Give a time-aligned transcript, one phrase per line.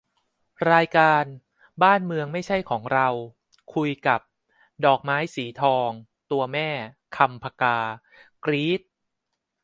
[0.71, 1.23] รายการ
[1.83, 3.07] 'บ้านเมืองไม่ใช่ของเรา'
[3.73, 4.21] คุยกับ
[4.85, 5.89] ดอกไม้สีทอง
[6.31, 6.69] ตัวแม่
[7.17, 7.77] 'คำ ผกา'
[8.45, 8.81] กรี๊ด